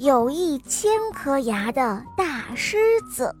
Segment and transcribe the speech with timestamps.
[0.00, 2.78] 有一千颗牙的大狮
[3.12, 3.36] 子。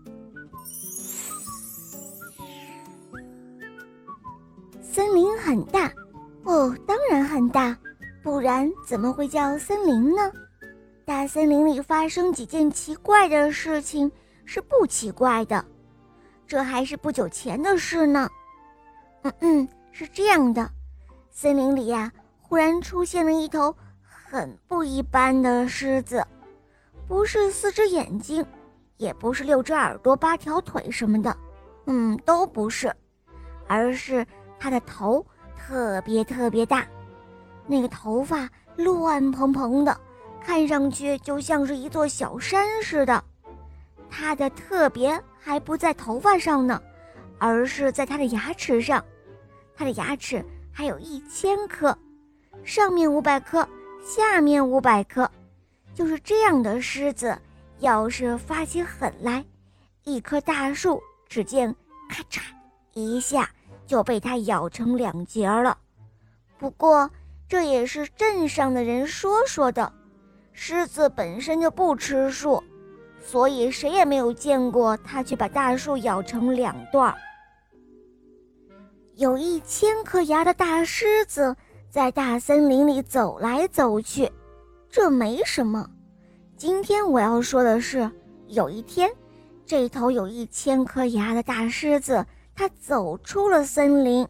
[4.82, 5.90] 森林很大，
[6.44, 7.74] 哦，当然很大，
[8.22, 10.30] 不然怎么会叫森林呢？
[11.06, 14.12] 大森林里发生几件奇怪的事情
[14.44, 15.64] 是不奇怪的，
[16.46, 18.28] 这还是不久前的事呢。
[19.22, 20.70] 嗯嗯，是这样的，
[21.30, 26.22] 森林里呀，忽然出现了一头很不一般的狮子。
[27.10, 28.46] 不是四只眼睛，
[28.96, 31.36] 也不是六只耳朵、八条腿什么的，
[31.86, 32.94] 嗯，都不是，
[33.66, 34.24] 而是
[34.60, 35.26] 它的头
[35.58, 36.86] 特别特别大，
[37.66, 40.00] 那个头发乱蓬蓬的，
[40.40, 43.24] 看上去就像是一座小山似的。
[44.08, 46.80] 它的特别还不在头发上呢，
[47.40, 49.04] 而是在它的牙齿上，
[49.74, 51.92] 它的牙齿还有一千颗，
[52.62, 53.68] 上面五百颗，
[54.00, 55.28] 下面五百颗。
[55.94, 57.36] 就是这样的狮子，
[57.80, 59.44] 要是发起狠来，
[60.04, 61.74] 一棵大树只见
[62.08, 62.40] 咔嚓
[62.94, 63.50] 一下
[63.86, 65.76] 就被它咬成两截了。
[66.58, 67.10] 不过
[67.48, 69.92] 这也是镇上的人说说的，
[70.52, 72.62] 狮子本身就不吃树，
[73.22, 77.14] 所以谁也没有见过它去把大树咬成两段。
[79.16, 81.54] 有一千颗牙的大狮子
[81.90, 84.30] 在大森林里走来走去。
[84.90, 85.88] 这没什么。
[86.56, 88.10] 今天我要说的是，
[88.48, 89.08] 有一天，
[89.64, 94.26] 这头有一千颗牙的大狮子，它走出了森林，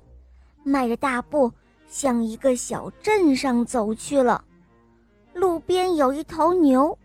[0.62, 1.50] 迈着大步
[1.89, 4.44] 向一个小镇上走去了。
[5.33, 6.97] 路边有一头牛，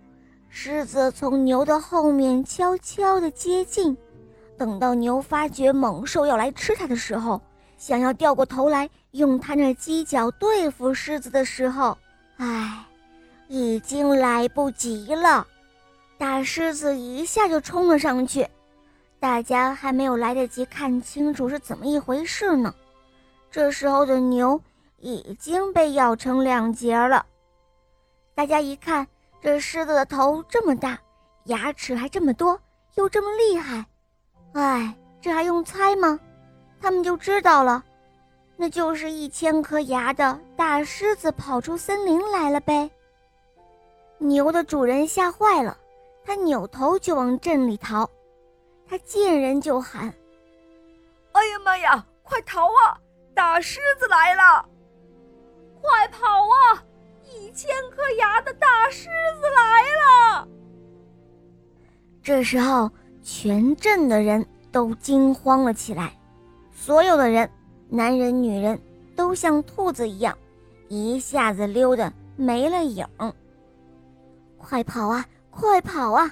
[0.49, 3.95] 狮子从牛的后面悄悄地接近。
[4.57, 7.41] 等到牛发觉猛兽要来吃它的时候，
[7.77, 11.97] 想要掉过头来用它那犄角对付狮子的时候，
[12.35, 12.85] 唉。
[13.47, 15.45] 已经来不及了，
[16.17, 18.47] 大狮子一下就冲了上去，
[19.19, 22.73] 大家还没有来得及看清楚是怎么一回事呢。
[23.51, 24.59] 这时候的牛
[24.97, 27.25] 已经被咬成两截了。
[28.33, 29.07] 大家一看，
[29.41, 30.99] 这狮子的头这么大，
[31.45, 32.59] 牙齿还这么多，
[32.95, 33.85] 又这么厉害，
[34.53, 36.19] 哎，这还用猜吗？
[36.81, 37.83] 他们就知道了，
[38.57, 42.89] 那就是一千颗牙的大狮子跑出森林来了呗。
[44.17, 45.77] 牛的主人吓坏了，
[46.23, 48.09] 他扭头就往镇里逃。
[48.87, 50.13] 他见人就喊
[51.33, 52.97] ：“哎呀妈呀，快逃啊！
[53.33, 54.65] 大狮子来了！
[55.81, 56.83] 快跑啊！
[57.23, 59.09] 一千颗牙的大狮
[59.41, 59.83] 子来
[60.35, 60.47] 了！”
[62.23, 62.89] 这时候，
[63.21, 66.17] 全镇的人都惊慌了起来。
[66.71, 67.49] 所有的人，
[67.89, 68.79] 男人、女人，
[69.15, 70.37] 都像兔子一样，
[70.87, 73.33] 一下子溜得没了影儿。
[74.65, 75.23] 快跑啊！
[75.51, 76.31] 快跑啊！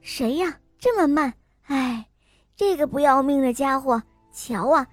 [0.00, 0.52] 谁呀？
[0.80, 1.32] 这么慢！
[1.68, 2.04] 哎，
[2.56, 4.02] 这个不要命的家伙！
[4.32, 4.84] 瞧啊，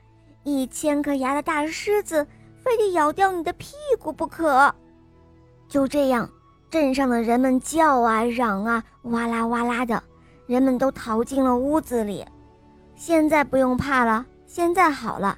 [0.44, 2.25] 一千颗牙的大狮子，
[2.63, 4.72] 非得咬掉你的屁股不可！
[5.68, 6.29] 就这样，
[6.69, 10.03] 镇上的人们叫啊嚷啊，哇啦哇啦的，
[10.45, 12.24] 人们都逃进了屋子里。
[12.95, 15.35] 现在不用怕了，现在好了，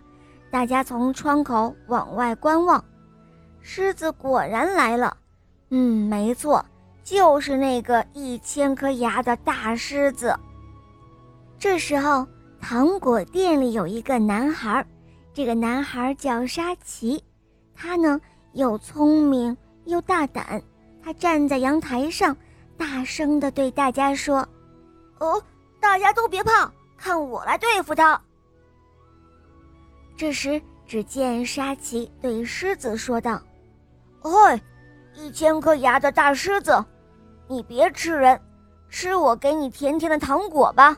[0.51, 2.83] 大家从窗口往外观望，
[3.61, 5.15] 狮子果然来了。
[5.69, 6.63] 嗯，没错。
[7.07, 10.37] 就是那个一千颗牙的大狮子。
[11.57, 12.27] 这时候，
[12.59, 14.85] 糖果店里有一个男孩，
[15.33, 17.23] 这个男孩叫沙奇，
[17.73, 18.19] 他呢
[18.51, 20.61] 又聪明又大胆。
[21.01, 22.35] 他站在阳台上，
[22.77, 24.45] 大声地对大家说
[25.19, 25.41] ：“哦，
[25.79, 28.21] 大家都别怕，看我来对付他。”
[30.17, 33.41] 这时，只见沙奇对狮子说道
[34.19, 34.59] ：“嗨，
[35.15, 36.83] 一千颗牙的大狮子！”
[37.47, 38.39] 你别吃人，
[38.89, 40.97] 吃我给你甜甜的糖果吧。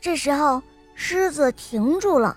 [0.00, 0.62] 这时候，
[0.94, 2.36] 狮子停住了，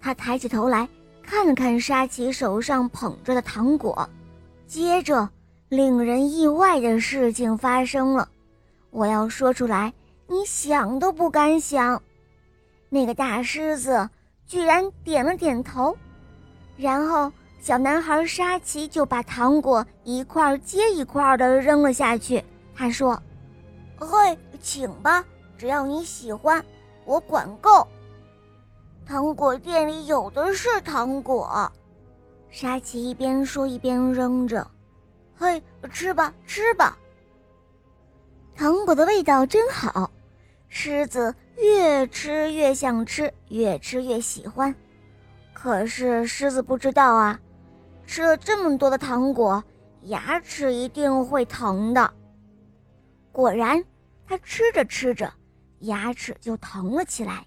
[0.00, 0.88] 他抬起头来
[1.22, 4.08] 看了看沙琪手上捧着的糖果，
[4.66, 5.28] 接着，
[5.68, 8.28] 令人意外的事情发生了。
[8.90, 9.92] 我要说出来，
[10.26, 12.02] 你想都不敢想。
[12.88, 14.08] 那个大狮子
[14.46, 15.96] 居然点了点头，
[16.76, 17.32] 然后。
[17.60, 22.42] 小男孩沙琪就把糖果一块接一块的扔了下去。
[22.74, 23.20] 他说
[23.98, 25.24] ：“嘿，请吧，
[25.58, 26.64] 只要你喜欢，
[27.04, 27.86] 我管够。
[29.04, 31.70] 糖果店里有的是糖果。”
[32.48, 34.66] 沙琪一边说一边扔着。
[35.36, 35.62] “嘿，
[35.92, 36.96] 吃吧，吃吧。”
[38.56, 40.10] 糖果的味道真好，
[40.68, 44.74] 狮子越吃越想吃，越吃越喜欢。
[45.52, 47.38] 可是狮子不知道啊。
[48.08, 49.62] 吃了这么多的糖果，
[50.04, 52.10] 牙齿一定会疼的。
[53.30, 53.84] 果然，
[54.26, 55.30] 他吃着吃着，
[55.80, 57.46] 牙齿就疼了起来。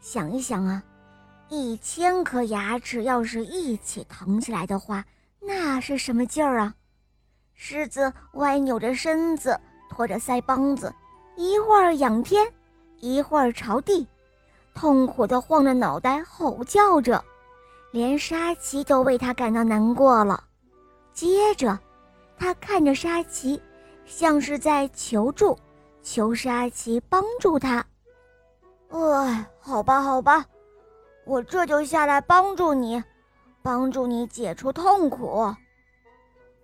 [0.00, 0.82] 想一想啊，
[1.50, 5.04] 一千颗牙齿要是一起疼起来的话，
[5.38, 6.74] 那是什么劲儿啊？
[7.52, 9.60] 狮子歪扭着身子，
[9.90, 10.92] 拖着腮帮子，
[11.36, 12.50] 一会儿仰天，
[13.00, 14.08] 一会儿朝地，
[14.74, 17.22] 痛苦地晃着脑袋，吼叫着，
[17.94, 20.42] 连沙琪都为他感到难过了。
[21.12, 21.78] 接着，
[22.36, 23.62] 他看着沙琪，
[24.04, 25.56] 像是在求助，
[26.02, 27.86] 求沙琪帮助他。
[28.88, 30.44] 哎，好吧，好吧，
[31.24, 33.00] 我这就下来帮助你，
[33.62, 35.54] 帮助你解除痛苦。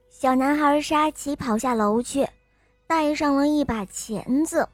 [0.09, 2.29] 小男孩沙琪跑下楼去，
[2.89, 4.69] 带上了一把钳子，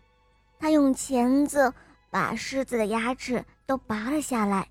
[0.59, 1.70] 他用钳子
[2.09, 4.67] 把狮子的牙齿都拔了下来。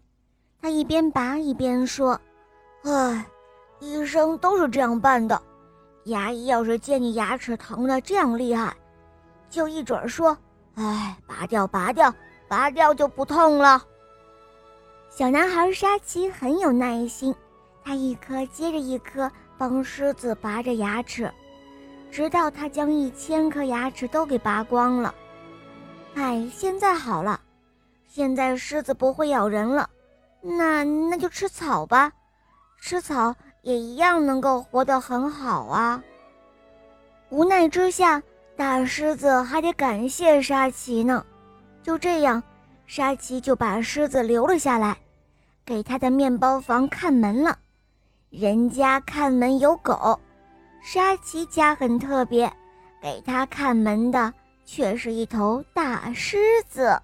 [0.62, 2.19] 他一边拔一边说
[2.84, 3.25] ：“哎，
[3.80, 5.42] 医生都是这样办的。
[6.06, 8.75] 牙医要是见你牙齿疼的这样厉害，
[9.50, 10.38] 就一准说
[10.75, 12.13] ：‘哎，拔掉，拔掉。’”
[12.48, 13.84] 拔掉就不痛了。
[15.10, 17.34] 小男孩沙琪很有耐心，
[17.84, 21.34] 他一颗接着一颗帮狮子拔着牙齿，
[22.12, 25.16] 直到他将一千颗牙齿都给拔光了。
[26.13, 27.42] 哎，现在好了，
[28.07, 29.90] 现在狮子不会咬人了，
[30.47, 32.12] 那那就吃草吧，
[32.80, 36.03] 吃草也一样能够活得很好啊。
[37.30, 38.21] 无奈之下，
[38.56, 41.25] 大狮子还得感谢沙琪呢。
[41.81, 42.42] 就这样，
[42.86, 44.95] 沙琪就把狮子留了下来，
[45.65, 47.57] 给他的面包房看门了。
[48.30, 50.19] 人家看门有狗，
[50.83, 52.51] 沙琪家很特别，
[53.01, 54.31] 给他看门的
[54.63, 56.38] 却是一头大狮
[56.69, 57.01] 子。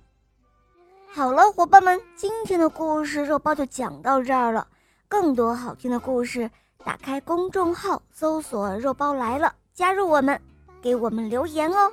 [1.13, 4.65] 好了，伙伴们，今天的故事肉包就讲到这儿了。
[5.09, 6.49] 更多好听的故事，
[6.85, 10.39] 打开公众号搜索“肉包来了”，加入我们，
[10.81, 11.91] 给我们留言哦。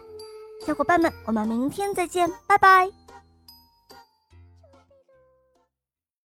[0.64, 2.97] 小伙伴们，我们明天再见，拜拜。